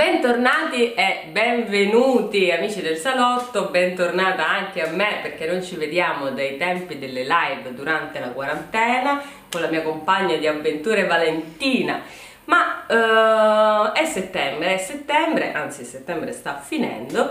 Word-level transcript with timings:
Bentornati 0.00 0.94
e 0.94 1.26
benvenuti 1.30 2.50
amici 2.50 2.80
del 2.80 2.96
salotto, 2.96 3.68
bentornata 3.68 4.48
anche 4.48 4.80
a 4.80 4.90
me 4.90 5.18
perché 5.20 5.44
non 5.44 5.62
ci 5.62 5.76
vediamo 5.76 6.30
dai 6.30 6.56
tempi 6.56 6.98
delle 6.98 7.22
live 7.22 7.74
durante 7.74 8.18
la 8.18 8.28
quarantena 8.28 9.22
con 9.50 9.60
la 9.60 9.68
mia 9.68 9.82
compagna 9.82 10.38
di 10.38 10.46
avventure 10.46 11.04
Valentina. 11.04 12.00
Ma 12.46 12.86
uh, 12.88 13.92
è 13.92 14.06
settembre, 14.06 14.76
è 14.76 14.78
settembre, 14.78 15.52
anzi 15.52 15.84
settembre 15.84 16.32
sta 16.32 16.56
finendo 16.56 17.30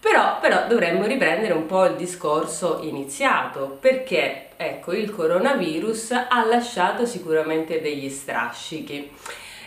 però, 0.00 0.40
però 0.40 0.66
dovremmo 0.66 1.06
riprendere 1.06 1.52
un 1.52 1.66
po' 1.66 1.84
il 1.84 1.94
discorso 1.94 2.80
iniziato 2.82 3.78
perché 3.80 4.48
ecco 4.56 4.92
il 4.92 5.12
coronavirus 5.12 6.10
ha 6.28 6.44
lasciato 6.46 7.06
sicuramente 7.06 7.80
degli 7.80 8.08
strascichi 8.08 9.08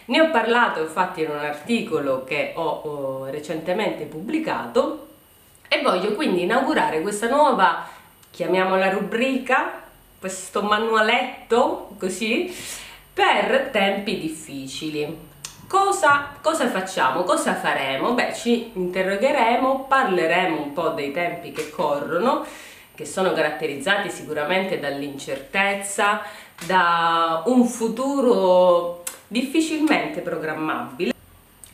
ne 0.06 0.22
ho 0.22 0.30
parlato 0.30 0.82
infatti 0.82 1.22
in 1.22 1.30
un 1.30 1.38
articolo 1.38 2.24
che 2.24 2.54
ho, 2.56 2.62
ho 2.62 3.26
recentemente 3.26 4.06
pubblicato 4.06 5.08
e 5.68 5.82
voglio 5.82 6.14
quindi 6.16 6.44
inaugurare 6.44 7.02
questa 7.02 7.30
nuova, 7.30 7.88
chiamiamola 8.30 8.90
rubrica, 8.90 9.84
questo 10.20 10.62
manualetto 10.64 11.96
così, 11.98 12.54
per 13.14 13.70
tempi 13.72 14.20
difficili. 14.20 15.30
Cosa, 15.68 16.36
cosa, 16.42 16.68
facciamo? 16.68 17.24
Cosa 17.24 17.56
faremo? 17.56 18.14
Beh, 18.14 18.34
ci 18.34 18.72
interrogheremo, 18.74 19.86
parleremo 19.86 20.62
un 20.62 20.74
po' 20.74 20.90
dei 20.90 21.14
tempi 21.14 21.54
che 21.54 21.70
corrono, 21.70 22.46
che 22.94 23.06
sono 23.06 23.32
caratterizzati 23.32 24.10
sicuramente 24.10 24.80
dall'incertezza, 24.80 26.22
da 26.66 27.44
un 27.46 27.66
futuro 27.66 29.01
difficilmente 29.32 30.20
programmabile 30.20 31.14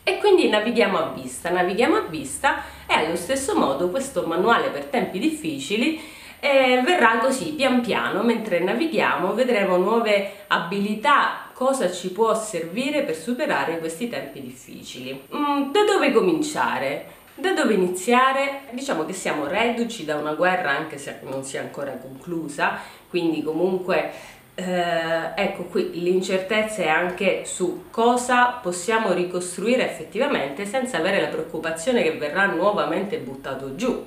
e 0.04 0.18
quindi 0.18 0.48
navighiamo 0.48 0.96
a 0.96 1.08
vista, 1.08 1.50
navighiamo 1.50 1.96
a 1.96 2.02
vista 2.02 2.62
e 2.86 2.94
allo 2.94 3.16
stesso 3.16 3.56
modo 3.56 3.90
questo 3.90 4.22
manuale 4.26 4.68
per 4.68 4.84
tempi 4.84 5.18
difficili 5.18 6.00
eh, 6.38 6.80
verrà 6.84 7.18
così 7.18 7.54
pian 7.54 7.80
piano 7.80 8.22
mentre 8.22 8.60
navighiamo 8.60 9.34
vedremo 9.34 9.76
nuove 9.76 10.44
abilità 10.46 11.50
cosa 11.52 11.90
ci 11.90 12.12
può 12.12 12.32
servire 12.36 13.02
per 13.02 13.16
superare 13.16 13.80
questi 13.80 14.08
tempi 14.08 14.40
difficili 14.40 15.20
mm, 15.34 15.72
da 15.72 15.82
dove 15.82 16.12
cominciare? 16.12 17.16
da 17.34 17.52
dove 17.52 17.74
iniziare? 17.74 18.62
diciamo 18.70 19.04
che 19.04 19.12
siamo 19.12 19.48
reduci 19.48 20.04
da 20.04 20.14
una 20.14 20.34
guerra 20.34 20.70
anche 20.70 20.96
se 20.96 21.18
non 21.22 21.42
sia 21.42 21.60
ancora 21.60 21.90
conclusa 21.94 22.78
quindi 23.08 23.42
comunque 23.42 24.12
eh, 24.60 25.30
ecco 25.36 25.66
qui 25.66 26.00
l'incertezza 26.00 26.82
è 26.82 26.88
anche 26.88 27.44
su 27.44 27.84
cosa 27.92 28.58
possiamo 28.60 29.12
ricostruire 29.12 29.88
effettivamente 29.88 30.66
senza 30.66 30.96
avere 30.96 31.20
la 31.20 31.28
preoccupazione 31.28 32.02
che 32.02 32.16
verrà 32.16 32.46
nuovamente 32.46 33.18
buttato 33.18 33.76
giù. 33.76 34.04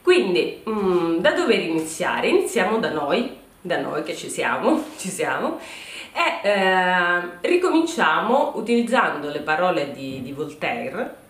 Quindi 0.00 0.62
mh, 0.64 0.70
mm, 0.70 1.16
da 1.18 1.32
dove 1.32 1.54
iniziare? 1.54 2.28
Iniziamo 2.28 2.78
da 2.78 2.90
noi, 2.90 3.36
da 3.60 3.78
noi 3.78 4.02
che 4.04 4.16
ci 4.16 4.30
siamo, 4.30 4.84
ci 4.96 5.08
siamo 5.10 5.58
e 6.14 6.48
eh, 6.48 7.20
ricominciamo 7.42 8.52
utilizzando 8.54 9.28
le 9.28 9.40
parole 9.40 9.92
di, 9.92 10.22
di 10.22 10.32
Voltaire 10.32 11.26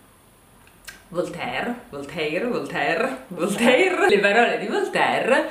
Voltaire, 1.09 1.73
Voltaire, 1.89 2.45
Voltaire, 2.45 3.25
Voltaire, 3.27 4.07
le 4.07 4.19
parole 4.19 4.59
di 4.59 4.67
Voltaire 4.67 5.49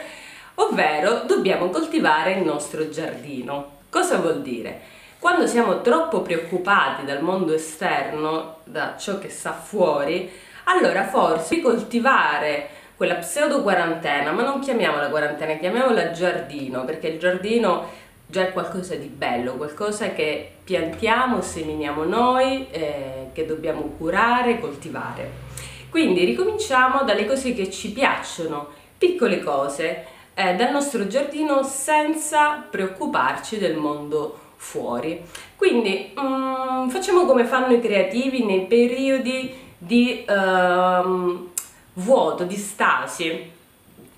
ovvero 0.60 1.22
dobbiamo 1.26 1.70
coltivare 1.70 2.32
il 2.32 2.44
nostro 2.44 2.88
giardino. 2.88 3.76
Cosa 3.90 4.18
vuol 4.18 4.42
dire? 4.42 4.80
Quando 5.18 5.46
siamo 5.46 5.80
troppo 5.80 6.20
preoccupati 6.20 7.04
dal 7.04 7.22
mondo 7.22 7.52
esterno, 7.52 8.58
da 8.64 8.96
ciò 8.96 9.18
che 9.18 9.30
sta 9.30 9.52
fuori, 9.52 10.30
allora 10.64 11.06
forse 11.06 11.60
coltivare 11.60 12.68
quella 12.96 13.16
pseudo 13.16 13.62
quarantena, 13.62 14.32
ma 14.32 14.42
non 14.42 14.60
chiamiamola 14.60 15.08
quarantena, 15.08 15.54
chiamiamola 15.54 16.10
giardino, 16.10 16.84
perché 16.84 17.08
il 17.08 17.18
giardino 17.18 18.06
già 18.26 18.42
è 18.42 18.52
qualcosa 18.52 18.94
di 18.94 19.06
bello, 19.06 19.54
qualcosa 19.54 20.12
che 20.12 20.52
piantiamo, 20.62 21.40
seminiamo 21.40 22.04
noi, 22.04 22.66
eh, 22.70 23.28
che 23.32 23.46
dobbiamo 23.46 23.94
curare, 23.96 24.60
coltivare. 24.60 25.46
Quindi 25.88 26.24
ricominciamo 26.24 27.02
dalle 27.04 27.24
cose 27.24 27.54
che 27.54 27.70
ci 27.70 27.92
piacciono, 27.92 28.68
piccole 28.98 29.42
cose, 29.42 30.04
eh, 30.38 30.54
dal 30.54 30.70
nostro 30.70 31.08
giardino 31.08 31.64
senza 31.64 32.64
preoccuparci 32.70 33.58
del 33.58 33.74
mondo 33.74 34.38
fuori. 34.54 35.20
Quindi 35.56 36.12
um, 36.16 36.88
facciamo 36.88 37.24
come 37.24 37.44
fanno 37.44 37.74
i 37.74 37.80
creativi 37.80 38.44
nei 38.44 38.66
periodi 38.66 39.52
di 39.76 40.24
um, 40.28 41.48
vuoto, 41.94 42.44
di 42.44 42.54
stasi. 42.54 43.50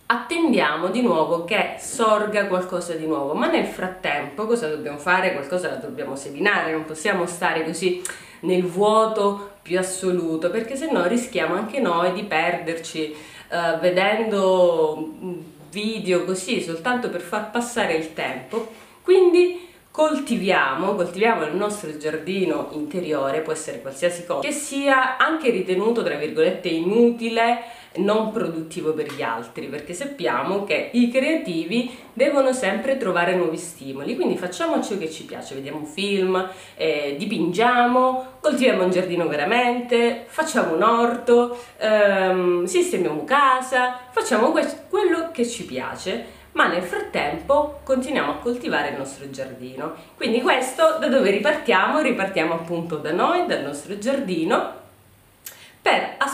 Attendiamo 0.05 0.89
di 0.89 1.01
nuovo 1.01 1.45
che 1.45 1.77
sorga 1.79 2.47
qualcosa 2.49 2.93
di 2.93 3.07
nuovo, 3.07 3.33
ma 3.33 3.49
nel 3.49 3.65
frattempo 3.65 4.45
cosa 4.45 4.69
dobbiamo 4.69 4.99
fare? 4.99 5.33
Qualcosa 5.33 5.71
la 5.71 5.77
dobbiamo 5.77 6.17
seminare, 6.17 6.73
non 6.73 6.85
possiamo 6.85 7.25
stare 7.25 7.65
così 7.65 8.03
nel 8.41 8.65
vuoto 8.65 9.53
più 9.63 9.79
assoluto, 9.79 10.51
perché 10.51 10.77
se 10.77 10.91
no 10.91 11.07
rischiamo 11.07 11.55
anche 11.55 11.81
noi 11.81 12.13
di 12.13 12.25
perderci 12.25 13.17
uh, 13.49 13.79
vedendo 13.79 15.59
video 15.71 16.25
così 16.25 16.61
soltanto 16.61 17.09
per 17.09 17.21
far 17.21 17.51
passare 17.51 17.95
il 17.95 18.13
tempo. 18.13 18.73
Quindi 19.03 19.69
coltiviamo, 19.91 20.95
coltiviamo 20.95 21.45
il 21.45 21.57
nostro 21.57 21.97
giardino 21.97 22.69
interiore, 22.73 23.41
può 23.41 23.53
essere 23.53 23.81
qualsiasi 23.81 24.25
cosa, 24.25 24.47
che 24.47 24.53
sia 24.53 25.17
anche 25.17 25.51
ritenuto 25.51 26.03
tra 26.03 26.15
virgolette 26.15 26.69
inutile, 26.69 27.63
non 27.97 28.31
produttivo 28.31 28.93
per 28.93 29.13
gli 29.13 29.23
altri, 29.23 29.67
perché 29.67 29.95
sappiamo 29.95 30.65
che 30.65 30.91
i 30.93 31.11
creativi 31.11 31.97
devono 32.13 32.53
sempre 32.53 32.97
trovare 32.97 33.35
nuovi 33.35 33.57
stimoli, 33.57 34.15
quindi 34.15 34.37
facciamo 34.37 34.83
ciò 34.83 34.97
che 34.97 35.11
ci 35.11 35.25
piace, 35.25 35.55
vediamo 35.55 35.79
un 35.79 35.87
film, 35.87 36.49
eh, 36.77 37.17
dipingiamo, 37.19 38.39
coltiviamo 38.41 38.85
un 38.85 38.91
giardino 38.91 39.27
veramente, 39.27 40.25
facciamo 40.27 40.75
un 40.75 40.83
orto, 40.83 41.59
ehm, 41.79 42.65
sistemiamo 42.65 43.25
casa, 43.25 43.99
facciamo 44.11 44.53
quello 44.89 45.31
che 45.33 45.47
ci 45.47 45.65
piace 45.65 46.39
ma 46.53 46.67
nel 46.67 46.83
frattempo 46.83 47.81
continuiamo 47.85 48.33
a 48.33 48.37
coltivare 48.37 48.89
il 48.89 48.97
nostro 48.97 49.31
giardino. 49.31 49.95
Quindi 50.17 50.41
questo 50.41 50.97
da 50.99 51.07
dove 51.07 51.31
ripartiamo? 51.31 52.01
Ripartiamo 52.01 52.55
appunto 52.55 52.97
da 52.97 53.13
noi, 53.13 53.47
dal 53.47 53.63
nostro 53.63 53.97
giardino, 53.99 54.80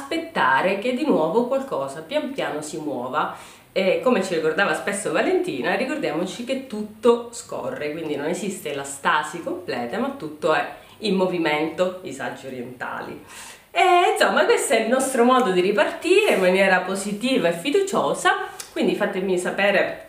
aspettare 0.06 0.78
che 0.78 0.94
di 0.94 1.04
nuovo 1.04 1.46
qualcosa 1.46 2.02
pian 2.02 2.32
piano 2.32 2.62
si 2.62 2.78
muova. 2.78 3.36
E 3.72 4.00
come 4.02 4.24
ci 4.24 4.34
ricordava 4.34 4.72
spesso 4.72 5.12
Valentina, 5.12 5.74
ricordiamoci 5.74 6.44
che 6.44 6.66
tutto 6.66 7.28
scorre, 7.32 7.92
quindi 7.92 8.16
non 8.16 8.26
esiste 8.26 8.74
la 8.74 8.84
stasi 8.84 9.42
completa, 9.42 9.98
ma 9.98 10.14
tutto 10.16 10.54
è 10.54 10.66
in 11.00 11.14
movimento, 11.14 12.00
i 12.04 12.12
saggi 12.12 12.46
orientali. 12.46 13.22
E 13.70 14.12
insomma 14.12 14.46
questo 14.46 14.72
è 14.72 14.80
il 14.80 14.88
nostro 14.88 15.24
modo 15.24 15.50
di 15.50 15.60
ripartire 15.60 16.36
in 16.36 16.40
maniera 16.40 16.78
positiva 16.78 17.48
e 17.48 17.52
fiduciosa, 17.52 18.46
quindi 18.72 18.94
fatemi 18.94 19.36
sapere 19.36 20.04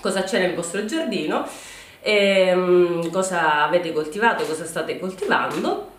cosa 0.00 0.24
c'è 0.24 0.40
nel 0.40 0.56
vostro 0.56 0.84
giardino, 0.84 1.46
ehm, 2.00 3.08
cosa 3.12 3.62
avete 3.62 3.92
coltivato, 3.92 4.44
cosa 4.44 4.64
state 4.64 4.98
coltivando 4.98 5.94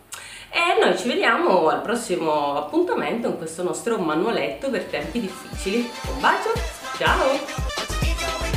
e 0.49 0.79
noi 0.83 0.97
ci 0.97 1.07
vediamo 1.07 1.67
al 1.67 1.81
prossimo 1.81 2.55
appuntamento 2.55 3.27
in 3.27 3.37
questo 3.37 3.63
nostro 3.63 3.97
manualetto 3.97 4.69
per 4.69 4.85
tempi 4.85 5.19
difficili. 5.19 5.89
Un 6.13 6.19
bacio, 6.19 6.51
ciao! 6.97 8.56